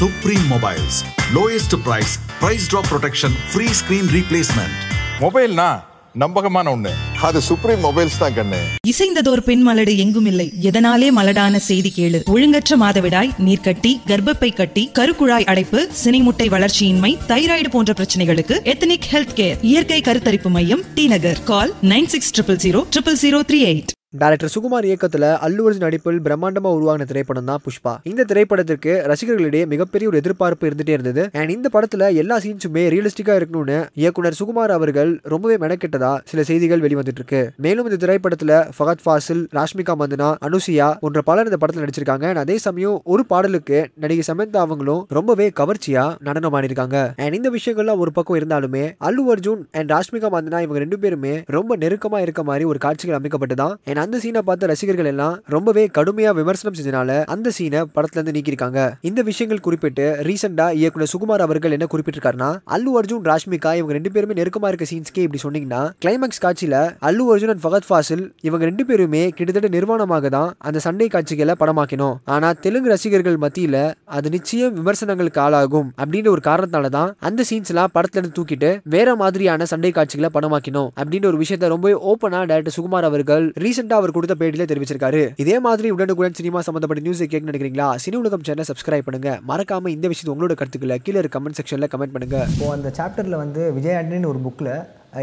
[0.00, 0.94] Supreme Mobiles.
[1.34, 4.72] Lowest price, price drop protection, free screen replacement.
[5.20, 5.80] மொபைல்னா
[6.12, 6.88] நம்பகமான ஒண்ணு.
[7.22, 8.56] அது supreme mobiles தான் கண்ணு.
[8.86, 10.52] இசைந்ததோர் பெண் மலடு எங்கும் இல்லை.
[10.62, 12.22] எதனாலே மலடான செய்தி கேளு.
[12.24, 19.56] ஒழுங்கற்ற மாதவிடாய் நீர்க்கட்டி கர்ப்பப்பை கட்டி கருக்குழாய் அடைப்பு சினைமுட்டை வளர்ச்சியின்மை தைராய்டு போன்ற பிரச்சனைகளுக்கு எத்தனிக் ஹெல்த் கேர்
[19.62, 21.42] இயற்கை கருத்தரிப்பு மையம் T Nagar.
[21.42, 23.95] Call nine six triple zero triple zero three eight.
[24.18, 27.92] Director Sukumar இயக்கத்துல அல்லு அர்ஜுன் நடிப்பில் பிரம்மாண்டமா உருவான திரைப்படம் தான் புஷ்பா.
[28.02, 31.28] இந்த திரைப்படத்திற்கு ரசிகர்களிடையே மிகப்பெரிய ஒரு எதிர்பார்ப்பு இருந்துட்டே இருந்தது.
[31.32, 37.14] அண்ட் இந்த படத்துல எல்லா சீன்ஸுமே ரியலிஸ்டிக்கா இருக்கணும்னு இயக்குனர் சுகுமார் அவர்கள் ரொம்பவே மெனக்கெட்டதா சில செய்திகள் வெளிவந்துட்டு
[37.14, 42.34] இருக்கு மேலும் இந்த திரைப்படத்துல ஃபகத் ஃபாசில் ராஷ்மிகா மந்தனா அனுசியா போன்ற பலர் இந்த படத்தில் நடிச்சிருக்காங்க.
[42.34, 48.12] அதே சமயம் ஒரு பாடலுக்கு நடிகை சமந்தா அவங்களும் ரொம்பவே கவர்ச்சியா நடனம் ஆடிருக்காங்க அண்ட் இந்த விஷயங்கள்லாம் ஒரு
[48.12, 52.78] பக்கம் இருந்தாலுமே அல்லு அர்ஜுன் அண்ட் ராஷ்மிகா மந்தனா இவங்க ரெண்டு பேருமே ரொம்ப நெருக்கமா இருக்க மாதிரி ஒரு
[52.78, 58.18] காட்சிகள் அமைக்கப்பட்டுதான் அண்ட் அந்த சீனை பார்த்த ரசிகர்கள் எல்லாம் ரொம்பவே கடுமையா விமர்சனம் செஞ்சனால அந்த சீனை படத்துல
[58.18, 63.94] இருந்து நீக்கிருக்காங்க இந்த விஷயங்கள் குறிப்பிட்டு ரீசெண்டா இயக்குனர் சுகுமார் அவர்கள் என்ன குறிப்பிட்டிருக்காருன்னா அல்லு அர்ஜுன் ராஷ்மிகா இவங்க
[63.96, 66.76] ரெண்டு பேருமே நெருக்கமா இருக்க சீன்ஸ்க்கே இப்படி சொன்னீங்கன்னா கிளைமேக்ஸ் காட்சியில
[67.06, 72.14] அல்லு அர்ஜுன் அண்ட் ஃபகத் ஃபாசில் இவங்க ரெண்டு பேருமே கிட்டத்தட்ட நிர்வாணமாக தான் அந்த சண்டை காட்சிகளை படமாக்கணும்
[72.34, 73.80] ஆனா தெலுங்கு ரசிகர்கள் மத்தியில
[74.16, 79.16] அது நிச்சயம் விமர்சனங்களுக்கு ஆளாகும் அப்படின்ற ஒரு காரணத்தால தான் அந்த சீன்ஸ் எல்லாம் படத்துல இருந்து தூக்கிட்டு வேற
[79.16, 84.34] மாதிரியான சண்டை காட்சிகளை படமாக்கணும் அப்படின்ற ஒரு விஷயத்த ரொம்ப ஓப்பனா டேரக்டர் சுகுமார் அவர்கள் ரீசெண்டா அவர் கொடுத்த
[84.40, 85.22] பேட்டியில தெரிவிச்சிருக்காரு.
[85.44, 89.32] இதே மாதிரி உடனுக்குடன் சினிமா சம்பந்தப்பட்ட நியூஸ் கேட்க நினைக்கிறீங்களா சினி உலகம் சேனலை சப்ஸ்கிரைப் பண்ணுங்க.
[89.52, 92.38] மறக்காம இந்த விஷயத்தை உங்களோட கருத்துக்களை கீழே கமெண்ட் செக்ஷன்ல கமெண்ட் பண்ணுங்க.
[92.54, 94.72] இப்போது அந்த சாப்டரில் வந்து விஜய் ஆண்டனின்னு ஒரு புக்கில்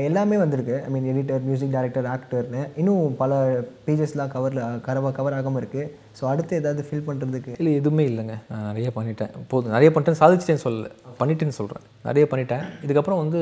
[0.07, 0.75] எல்லாமே வந்திருக்கு.
[0.85, 3.31] I mean editor music director ஆக்டர்னு இன்னும் பல
[3.87, 8.35] பேஜஸ்லாம் கவரில் கவர் கவர் ஆகாமல் இருக்குது ஸோ அடுத்து ஏதாவது ஃபில் பண்ணுறதுக்கு இல்லை எதுவுமே இல்லைங்க.
[8.51, 9.33] நான் நிறைய பண்ணிட்டேன்.
[9.51, 9.73] போதும்.
[9.75, 10.89] நிறைய பண்ணிட்டேன் சாதிச்சிட்டேன்னு சொல்லல.
[11.19, 12.63] பண்ணிட்டேன்னு சொல்கிறேன் நிறைய பண்ணிட்டேன்.
[12.85, 13.41] இதுக்கப்புறம் வந்து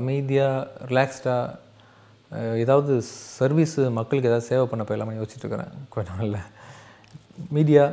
[0.00, 1.54] அமைதியாக ரிலாக்ஸ்டாக
[2.62, 2.92] ஏதாவது
[3.38, 5.72] சர்வீஸ் மக்களுக்கு ஏதாவது சேவை பண்ண போயிடலாம்னு யோசிச்சுட்டு இருக்கிறேன்.
[5.94, 6.38] கொஞ்ச நாளில்.
[7.56, 7.84] மீடியா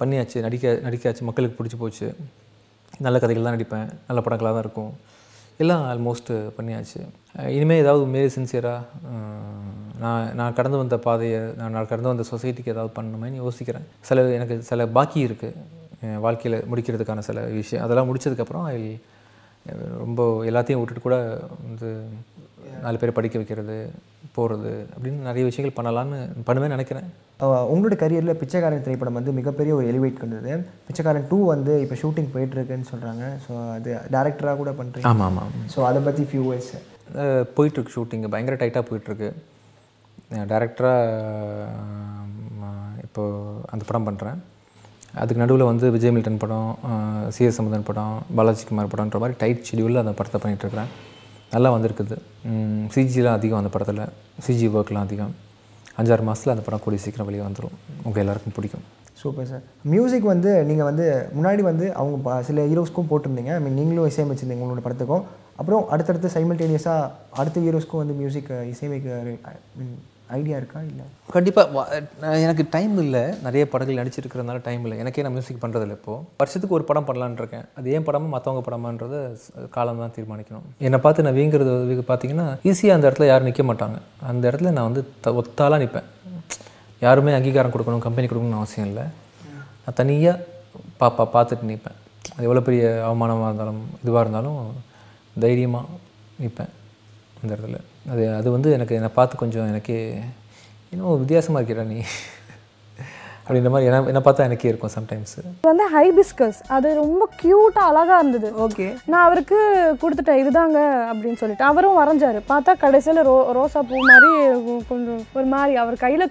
[0.00, 2.08] பண்ணியாச்சு நடிக்க நடிக்காச்சு மக்களுக்கு பிடிச்சி போச்சு.
[3.06, 4.92] நல்ல கதைகள் தான் நடிப்பேன் நல்ல படங்களாக தான் இருக்கும்.
[5.62, 7.00] எல்லாம் ஆல்மோஸ்ட் பண்ணியாச்சு.
[7.56, 9.16] இனிமேல் ஏதாவது உண்மையிலே சின்சியராக
[10.02, 13.86] நான் நான் கடந்து வந்த பாதையை நான் நான் கடந்து வந்த சொசைட்டிக்கு ஏதாவது பண்ணணுமேன்னு யோசிக்கிறேன்.
[14.08, 15.64] சில எனக்கு சில பாக்கி இருக்குது
[16.06, 17.84] என் வாழ்க்கையில் முடிக்கிறதுக்கான சில விஷயம்.
[17.84, 18.66] அதெல்லாம் முடிச்சதுக்கப்புறம்
[20.02, 21.16] ரொம்ப எல்லாத்தையும் விட்டுட்டு கூட
[21.68, 21.88] வந்து
[22.84, 23.76] நாலு பேரை படிக்க வைக்கிறது
[24.36, 26.18] போகிறது அப்படின்னு நிறைய விஷயங்கள் பண்ணலான்னு
[26.48, 27.08] பண்ணுவேன்னு நினைக்கிறேன்.
[27.72, 30.52] உங்களோட கரியரில் பிச்சைக்காரன் திரைப்படம் வந்து மிகப்பெரிய ஒரு எலிவேட் கொண்டது.
[30.88, 35.80] பிச்சைக்காரன் டூ வந்து இப்போ ஷூட்டிங் போயிட்டுருக்குன்னு சொல்கிறாங்க ஸோ அது டேரக்டராக கூட பண்ணுறீங்க ஆமாம் ஆமாம் ஸோ
[35.90, 36.74] அதை பற்றி ஃபியூ வேர்ட்ஸ்
[37.58, 39.30] போயிட்டுருக்கு ஷூட்டிங் பயங்கர டைட்டாக போயிட்டுருக்கு.
[40.52, 41.04] டேரக்டராக
[43.04, 44.38] இப்போது அந்த படம் பண்ணுறேன்
[45.20, 46.70] அதுக்கு நடுவில் வந்து விஜய் மில்டன் படம்
[47.34, 50.90] சிஎஸ் சமுதன் படம் பாலாஜி குமார் படம்ன்ற மாதிரி டைட் ஷெடியூலில் அந்த படத்தை பண்ணிகிட்ருக்கிறேன்
[51.52, 52.16] நல்லா வந்திருக்குது.
[52.94, 54.00] சிஜிலாம் அதிகம் அந்த படத்தில்.
[54.46, 55.34] சிஜி ஒர்க்லாம் அதிகம்.
[55.98, 57.76] அஞ்சாறு மாதத்தில் அந்த படம் கூடிய சீக்கிரம் வெளியே வந்துடும்
[58.06, 58.84] உங்கள் எல்லாருக்கும் பிடிக்கும்.
[59.20, 59.62] Super sir.
[59.92, 63.52] மியூசிக் வந்து நீங்கள் வந்து முன்னாடி வந்து அவங்க சில ஹீரோஸ்க்கும் போட்டிருந்தீங்க.
[63.54, 65.24] ஐ மீன் நீங்களும் இசையமைச்சிருந்தீங்க உங்களோட படத்துக்கும்.
[65.60, 67.10] அப்புறம் அடுத்தடுத்து சைமல்டேனியஸாக
[67.40, 69.08] அடுத்த ஹீரோஸ்க்கும் வந்து மியூசிக் இசையமைக்க
[70.36, 70.80] ஐடியா இருக்கா?
[70.90, 71.04] இல்லை.
[71.34, 71.98] கண்டிப்பாக
[72.44, 73.22] எனக்கு டைம் இல்லை.
[73.46, 74.96] நிறைய படங்கள் நடிச்சிருக்கிறதுனால டைம் இல்லை.
[75.02, 77.66] எனக்கே நான் மியூசிக் பண்ணுறதில்ல இப்போது வருஷத்துக்கு ஒரு படம் பண்ணலான்னு இருக்கேன்.
[77.78, 79.18] அது ஏன் படமா மற்றவங்க படமான்றது
[79.76, 80.66] காலம் தான் தீர்மானிக்கணும்.
[80.88, 81.74] என்னை பார்த்து நான் வீங்கிறது
[82.12, 83.98] பார்த்தீங்கன்னா ஈஸியாக அந்த இடத்துல யாரும் நிற்க மாட்டாங்க.
[84.32, 86.08] அந்த இடத்துல நான் வந்து த ஒத்தாலாக நிற்பேன்
[87.06, 89.06] யாருமே அங்கீகாரம் கொடுக்கணும் கம்பெனி கொடுக்கணும்னு அவசியம் இல்லை.
[89.84, 90.44] நான் தனியாக
[91.02, 91.98] பாப்பா பார்த்துட்டு நிற்பேன்
[92.34, 94.58] அது எவ்வளோ பெரிய அவமானமாக இருந்தாலும் இதுவாக இருந்தாலும்
[95.44, 95.86] தைரியமாக
[96.42, 96.72] நிற்பேன்
[97.42, 97.78] அந்த இடத்துல
[98.10, 99.98] அது அது வந்து எனக்கு என்னை பார்த்து கொஞ்சம் எனக்கே
[100.90, 102.00] இன்னும் வித்தியாசமாக இருக்கிறா நீ.
[103.46, 108.48] அப்படின்ற மாதிரி என்ன என்னை பார்த்தா எனக்கே இருக்கும் சம்டைம்ஸ் வந்து ஹைபிஸ்கஸ் அது ரொம்ப க்யூட்டாக அழகாக இருந்தது.
[108.66, 108.86] ஓகே.
[109.06, 109.58] நான் அவருக்கு
[110.02, 110.78] கொடுத்துட்டேன் இதுதாங்க
[111.10, 111.64] அப்படின்னு சொல்லிட்டு.
[111.64, 112.40] அவரும் வரைஞ்சாரு.
[112.48, 114.32] பார்த்தா கடைசியில் ரோ ரோசா பூ மாதிரி
[114.88, 116.28] கொஞ்சம் ஒரு மாதிரி அவர் கையில்